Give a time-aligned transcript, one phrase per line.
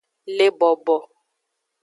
[0.37, 0.95] Le bobo.